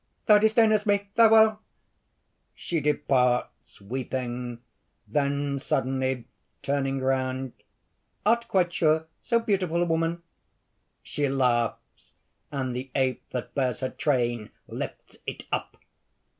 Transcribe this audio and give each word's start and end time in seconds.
_)"Thou 0.25 0.39
disdainest 0.39 0.87
me! 0.87 1.11
farewell!" 1.15 1.61
(She 2.55 2.79
departs, 2.81 3.79
weeping; 3.81 4.57
then, 5.07 5.59
suddenly 5.59 6.25
turning 6.63 7.01
round:) 7.01 7.53
"Art 8.25 8.47
quite 8.47 8.73
sure? 8.73 9.05
so 9.21 9.37
beautiful 9.37 9.83
a 9.83 9.85
woman...." 9.85 10.23
(_She 11.05 11.29
laughs, 11.29 12.15
and 12.51 12.75
the 12.75 12.89
ape 12.95 13.29
that 13.29 13.53
bears 13.53 13.81
her 13.81 13.91
train, 13.91 14.49
lifts 14.67 15.17
it 15.27 15.43
up. 15.51 15.77